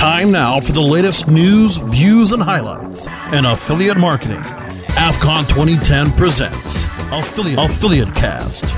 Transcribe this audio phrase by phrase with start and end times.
[0.00, 4.40] Time now for the latest news, views, and highlights in affiliate marketing.
[4.96, 8.74] AFCON 2010 presents Affiliate, affiliate Cast.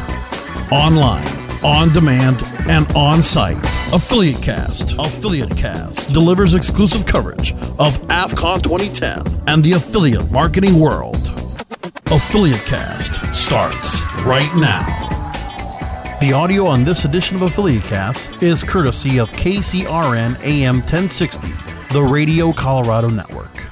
[0.73, 1.25] Online,
[1.63, 3.57] on demand, and on site.
[3.93, 4.99] Affiliate Cast.
[4.99, 11.29] Affiliate Cast delivers exclusive coverage of AFCON 2010 and the affiliate marketing world.
[12.07, 15.02] Affiliate Cast starts right now.
[16.23, 21.49] The audio on this edition of AffiliateCast is courtesy of KRCN AM 1060,
[21.93, 23.67] the Radio Colorado Network.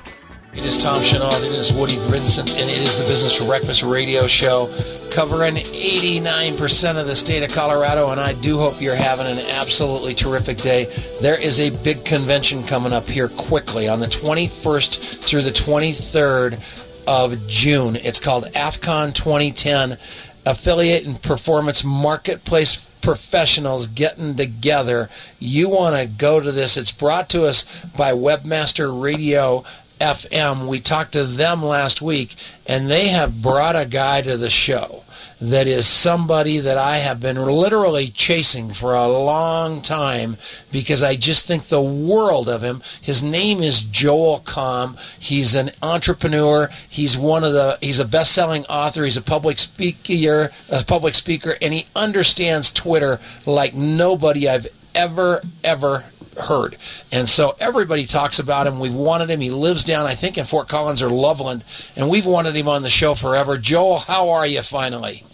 [0.52, 3.84] It is Tom Chenault, it is Woody Vincent, and it is the Business for Breakfast
[3.84, 4.66] radio show
[5.12, 10.12] covering 89% of the state of Colorado, and I do hope you're having an absolutely
[10.12, 10.92] terrific day.
[11.22, 16.58] There is a big convention coming up here quickly on the 21st through the 23rd
[17.06, 17.94] of June.
[17.94, 19.98] It's called AFCON 2010
[20.46, 25.08] affiliate and performance marketplace professionals getting together.
[25.38, 26.76] You want to go to this.
[26.76, 27.64] It's brought to us
[27.96, 29.64] by Webmaster Radio
[30.00, 30.66] FM.
[30.66, 34.99] We talked to them last week, and they have brought a guy to the show
[35.40, 40.36] that is somebody that I have been literally chasing for a long time
[40.70, 42.82] because I just think the world of him.
[43.00, 44.98] His name is Joel Comm.
[45.18, 46.68] He's an entrepreneur.
[46.90, 49.04] He's one of the he's a best-selling author.
[49.04, 55.40] He's a public speaker, a public speaker and he understands Twitter like nobody I've ever
[55.64, 56.04] ever
[56.38, 56.76] heard.
[57.12, 58.78] And so everybody talks about him.
[58.78, 59.40] We've wanted him.
[59.40, 61.64] He lives down, I think, in Fort Collins or Loveland,
[61.96, 63.58] and we've wanted him on the show forever.
[63.58, 65.24] Joel, how are you finally?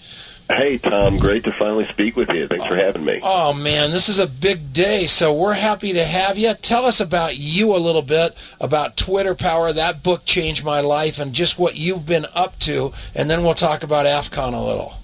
[0.48, 1.19] Hey, Tom.
[1.19, 2.47] Great to finally speak with you.
[2.47, 3.20] Thanks for having me.
[3.22, 6.55] Oh, man, this is a big day, so we're happy to have you.
[6.55, 9.72] Tell us about you a little bit, about Twitter Power.
[9.72, 13.55] That book changed my life, and just what you've been up to, and then we'll
[13.55, 14.94] talk about AFCON a little.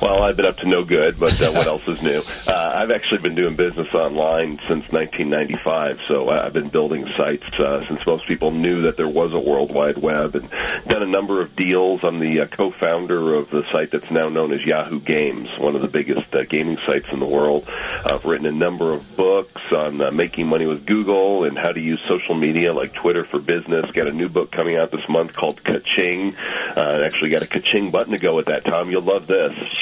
[0.00, 2.22] Well, I've been up to no good, but uh, what else is new?
[2.46, 7.84] Uh, I've actually been doing business online since 1995, so I've been building sites uh,
[7.86, 10.48] since most people knew that there was a World Wide Web, and
[10.86, 12.04] done a number of deals.
[12.04, 15.82] I'm the uh, co-founder of the site that's now known as Yahoo Games, one of
[15.82, 17.68] the biggest uh, gaming sites in the world.
[18.04, 21.80] I've written a number of books on uh, making money with Google and how to
[21.80, 23.90] use social media like Twitter for business.
[23.90, 26.34] Got a new book coming out this month called Kaching.
[26.76, 28.90] Uh, actually got a Kaching button to go with that, Tom.
[28.90, 29.77] You'll love this.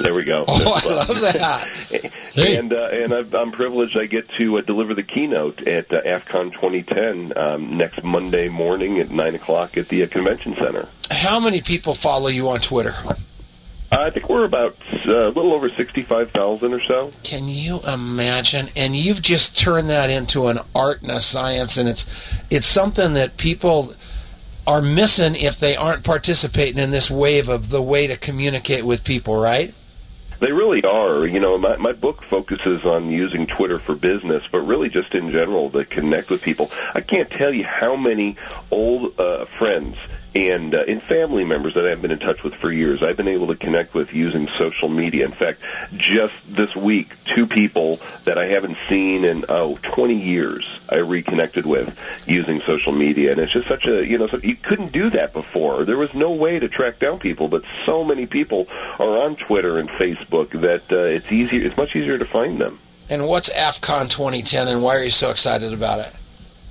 [0.00, 0.44] There we go.
[0.58, 2.10] Oh, I love that.
[2.36, 3.96] and uh, and I've, I'm privileged.
[3.96, 8.98] I get to uh, deliver the keynote at uh, AFCON 2010 um, next Monday morning
[8.98, 10.88] at nine o'clock at the uh, convention center.
[11.10, 12.94] How many people follow you on Twitter?
[13.92, 14.76] I think we're about
[15.06, 17.12] uh, a little over 65,000 or so.
[17.22, 18.68] Can you imagine?
[18.76, 22.06] And you've just turned that into an art and a science, and it's
[22.50, 23.94] it's something that people
[24.66, 29.04] are missing if they aren't participating in this wave of the way to communicate with
[29.04, 29.72] people, right?
[30.38, 31.26] They really are.
[31.26, 35.30] You know, my, my book focuses on using Twitter for business, but really just in
[35.30, 36.70] general to connect with people.
[36.94, 38.36] I can't tell you how many
[38.70, 39.96] old uh, friends
[40.36, 43.02] and uh, and family members that I've been in touch with for years.
[43.02, 45.24] I've been able to connect with using social media.
[45.24, 45.62] In fact,
[45.94, 51.64] just this week, two people that I haven't seen in oh 20 years, I reconnected
[51.64, 51.96] with
[52.26, 55.32] using social media, and it's just such a you know so you couldn't do that
[55.32, 55.84] before.
[55.84, 58.66] There was no way to track down people, but so many people
[59.00, 61.64] are on Twitter and Facebook that uh, it's easier.
[61.64, 62.78] It's much easier to find them.
[63.08, 66.12] And what's AFCON 2010, and why are you so excited about it?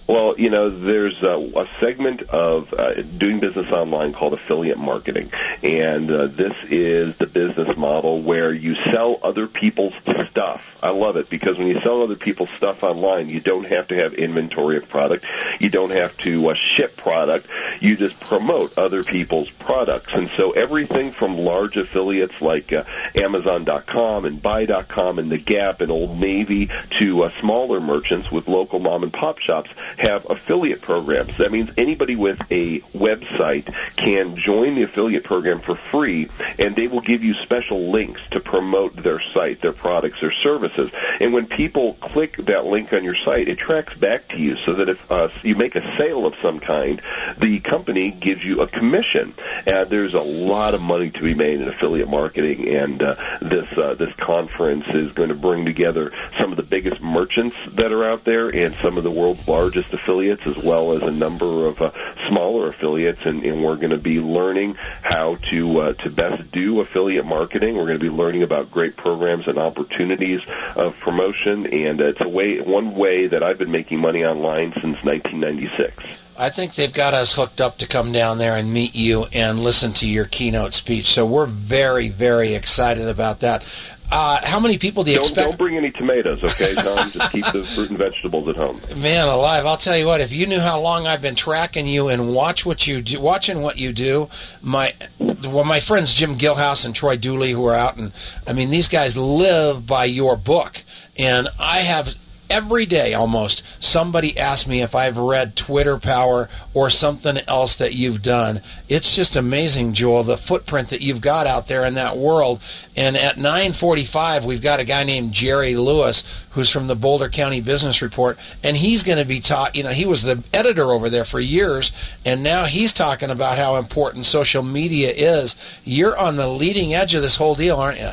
[0.07, 5.31] Well, you know, there's a, a segment of uh, doing business online called affiliate marketing,
[5.63, 9.95] and uh, this is the business model where you sell other people's
[10.29, 10.74] stuff.
[10.85, 13.96] I love it because when you sell other people's stuff online, you don't have to
[13.96, 15.25] have inventory of product.
[15.59, 17.47] You don't have to uh, ship product.
[17.79, 20.13] You just promote other people's products.
[20.13, 22.84] And so everything from large affiliates like uh,
[23.16, 26.69] Amazon.com and Buy.com and The Gap and Old Navy
[27.00, 31.35] to uh, smaller merchants with local mom and pop shops have affiliate programs.
[31.38, 36.29] That means anybody with a website can join the affiliate program for free,
[36.59, 40.74] and they will give you special links to promote their site, their products, their services.
[41.19, 44.73] And when people click that link on your site, it tracks back to you so
[44.73, 47.01] that if uh, you make a sale of some kind,
[47.37, 49.33] the company gives you a commission.
[49.66, 53.72] And there's a lot of money to be made in affiliate marketing, and uh, this
[53.77, 58.03] uh, this conference is going to bring together some of the biggest merchants that are
[58.03, 61.81] out there and some of the world's largest affiliates as well as a number of
[61.81, 61.91] uh,
[62.28, 66.79] smaller affiliates, and, and we're going to be learning how to uh, to best do
[66.81, 67.75] affiliate marketing.
[67.75, 70.41] We're going to be learning about great programs and opportunities
[70.76, 75.03] of promotion, and it's a way one way that I've been making money online since
[75.03, 76.24] 1996.
[76.37, 79.59] I think they've got us hooked up to come down there and meet you and
[79.59, 81.14] listen to your keynote speech.
[81.14, 83.64] So we're very, very excited about that.
[84.11, 85.47] Uh, how many people do you don't, expect?
[85.47, 87.09] Don't bring any tomatoes, okay, Tom?
[87.09, 88.79] Just keep the fruit and vegetables at home.
[88.97, 89.66] Man alive!
[89.66, 90.22] I'll tell you what.
[90.22, 93.61] If you knew how long I've been tracking you and watch what you do, watching
[93.61, 94.29] what you do,
[94.61, 98.11] my well, my friends Jim Gilhouse and Troy Dooley, who are out, and
[98.46, 100.84] I mean these guys live by your book,
[101.17, 102.16] and I have
[102.49, 107.93] every day almost somebody asks me if I've read Twitter Power or something else that
[107.93, 108.61] you've done.
[108.89, 112.61] It's just amazing, Joel, the footprint that you've got out there in that world.
[112.95, 116.23] And at 9:45, we've got a guy named Jerry Lewis
[116.55, 119.75] who's from the Boulder County Business Report, and he's going to be taught.
[119.75, 121.91] You know, he was the editor over there for years,
[122.25, 125.57] and now he's talking about how important social media is.
[125.83, 128.11] You're on the leading edge of this whole deal, aren't you?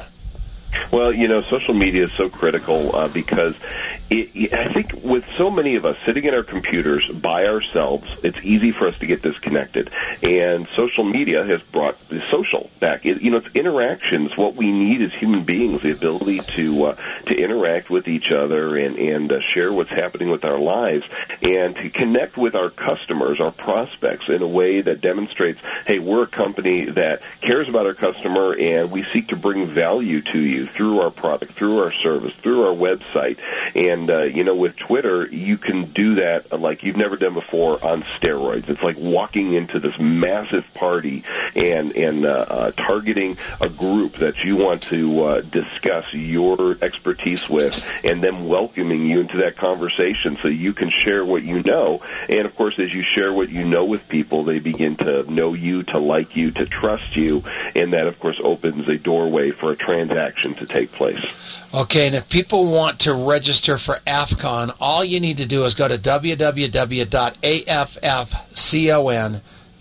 [0.91, 3.55] Well, you know, social media is so critical uh, because
[4.11, 8.39] it, I think with so many of us sitting in our computers by ourselves, it's
[8.43, 9.91] easy for us to get disconnected.
[10.23, 13.07] And social media has brought the social back.
[13.07, 14.37] It, you know, it's interactions.
[14.37, 16.97] What we need as human beings, the ability to uh,
[17.27, 21.07] to interact with each other and and uh, share what's happening with our lives,
[21.41, 26.25] and to connect with our customers, our prospects, in a way that demonstrates, hey, we're
[26.25, 30.67] a company that cares about our customer, and we seek to bring value to you
[30.67, 33.39] through our product, through our service, through our website,
[33.75, 37.35] and and uh, you know, with Twitter, you can do that like you've never done
[37.35, 38.69] before on steroids.
[38.69, 41.23] It's like walking into this massive party
[41.55, 47.49] and and uh, uh, targeting a group that you want to uh, discuss your expertise
[47.49, 52.03] with, and them welcoming you into that conversation so you can share what you know.
[52.29, 55.55] And of course, as you share what you know with people, they begin to know
[55.55, 57.45] you, to like you, to trust you,
[57.75, 61.63] and that of course opens a doorway for a transaction to take place.
[61.75, 65.75] Okay, and if people want to register for AFCON, all you need to do is
[65.75, 65.97] go to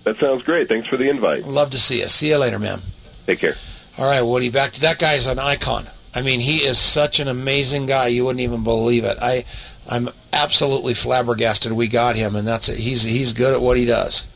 [0.04, 0.68] That sounds great.
[0.68, 1.46] Thanks for the invite.
[1.46, 2.08] Love to see you.
[2.08, 2.82] See you later, man.
[3.26, 3.56] Take care.
[3.98, 5.88] All right, Woody, back to that guy's an icon.
[6.16, 8.08] I mean, he is such an amazing guy.
[8.08, 9.18] You wouldn't even believe it.
[9.22, 9.46] I,
[9.90, 12.78] I'm absolutely flabbergasted we got him, and that's it.
[12.78, 14.28] He's he's good at what he does.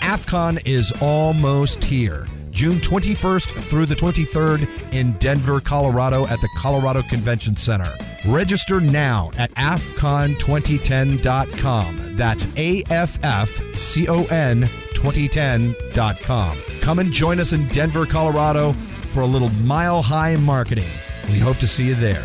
[0.00, 2.26] AFCON is almost here.
[2.50, 7.94] June 21st through the 23rd in Denver, Colorado at the Colorado Convention Center.
[8.28, 12.16] Register now at AFFCON2010.com.
[12.16, 14.68] That's A-F-F-C-O-N
[15.02, 16.58] 2010.com.
[16.80, 18.74] Come and join us in Denver, Colorado
[19.12, 20.88] for a little mile high marketing.
[21.28, 22.24] We hope to see you there.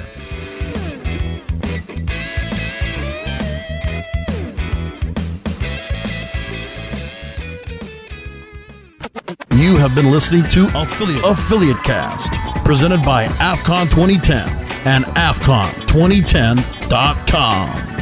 [9.52, 12.32] You have been listening to Affiliate, Affiliate Cast,
[12.64, 14.48] presented by AFCON 2010
[14.86, 17.97] and AFFCON2010.com.